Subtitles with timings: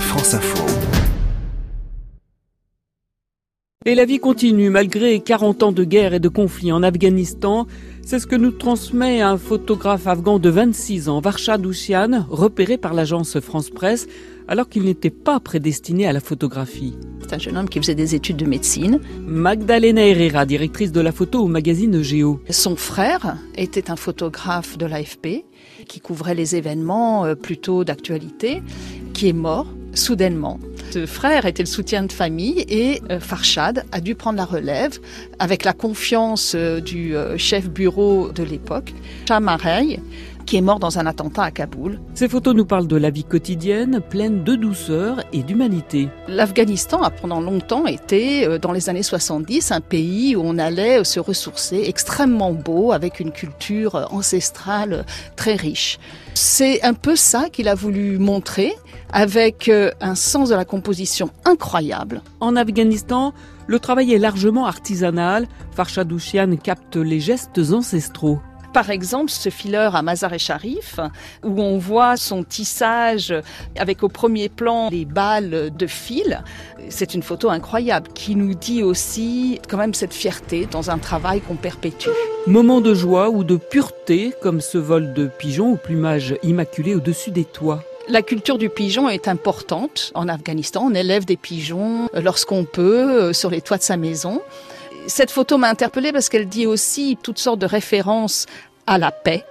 [0.00, 0.64] France Info.
[3.84, 7.66] Et la vie continue malgré 40 ans de guerre et de conflit en Afghanistan.
[8.04, 12.94] C'est ce que nous transmet un photographe afghan de 26 ans, Varshad Ouchian, repéré par
[12.94, 14.06] l'agence France Presse
[14.48, 16.94] alors qu'il n'était pas prédestiné à la photographie.
[17.20, 19.00] C'est un jeune homme qui faisait des études de médecine.
[19.26, 22.40] Magdalena Herrera, directrice de la photo au magazine Géo.
[22.50, 25.44] Son frère était un photographe de l'AFP
[25.88, 28.62] qui couvrait les événements euh, plutôt d'actualité,
[29.16, 30.60] qui est mort soudainement.
[30.90, 34.98] Ce frère était le soutien de famille et euh, Farshad a dû prendre la relève
[35.38, 38.92] avec la confiance euh, du chef bureau de l'époque,
[39.26, 40.00] Chamarey,
[40.46, 42.00] qui est mort dans un attentat à Kaboul.
[42.14, 46.08] Ces photos nous parlent de la vie quotidienne, pleine de douceur et d'humanité.
[46.28, 51.04] L'Afghanistan a pendant longtemps été, euh, dans les années 70, un pays où on allait
[51.04, 55.04] se ressourcer, extrêmement beau, avec une culture ancestrale
[55.34, 55.98] très riche.
[56.34, 58.74] C'est un peu ça qu'il a voulu montrer,
[59.12, 62.22] avec euh, un sens de la composition incroyable.
[62.40, 63.32] En Afghanistan,
[63.66, 65.48] le travail est largement artisanal.
[65.72, 68.38] Farshadouchian capte les gestes ancestraux
[68.72, 71.00] par exemple ce fileur à Mazar-e Sharif,
[71.44, 73.34] où on voit son tissage
[73.78, 76.42] avec au premier plan les balles de fil.
[76.88, 81.40] C'est une photo incroyable qui nous dit aussi quand même cette fierté dans un travail
[81.40, 82.10] qu'on perpétue.
[82.46, 87.30] Moment de joie ou de pureté, comme ce vol de pigeons au plumage immaculé au-dessus
[87.30, 87.82] des toits.
[88.08, 90.84] La culture du pigeon est importante en Afghanistan.
[90.86, 94.40] On élève des pigeons lorsqu'on peut euh, sur les toits de sa maison.
[95.06, 98.46] Cette photo m'a interpellée parce qu'elle dit aussi toutes sortes de références
[98.86, 99.44] à la paix.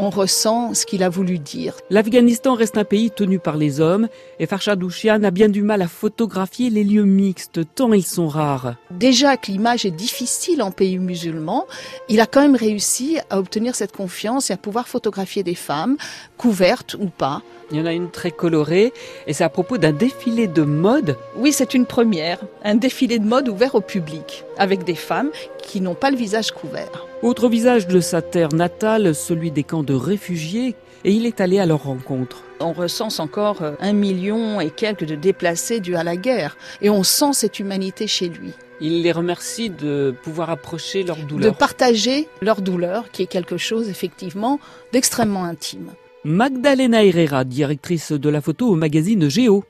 [0.00, 1.74] On ressent ce qu'il a voulu dire.
[1.90, 5.82] L'Afghanistan reste un pays tenu par les hommes et Farshad Ouchian a bien du mal
[5.82, 8.76] à photographier les lieux mixtes tant ils sont rares.
[8.92, 11.66] Déjà que l'image est difficile en pays musulman,
[12.08, 15.96] il a quand même réussi à obtenir cette confiance et à pouvoir photographier des femmes,
[16.36, 17.42] couvertes ou pas.
[17.72, 18.92] Il y en a une très colorée
[19.26, 21.16] et c'est à propos d'un défilé de mode.
[21.34, 22.38] Oui, c'est une première.
[22.62, 26.52] Un défilé de mode ouvert au public avec des femmes qui n'ont pas le visage
[26.52, 27.07] couvert.
[27.20, 31.58] Autre visage de sa terre natale, celui des camps de réfugiés et il est allé
[31.58, 32.44] à leur rencontre.
[32.60, 37.02] On recense encore un million et quelques de déplacés dus à la guerre et on
[37.02, 38.52] sent cette humanité chez lui.
[38.80, 41.50] Il les remercie de pouvoir approcher leur douleur.
[41.52, 44.60] De partager leur douleur, qui est quelque chose effectivement
[44.92, 45.90] d'extrêmement intime.
[46.24, 49.64] Magdalena Herrera, directrice de la photo au magazine Géo.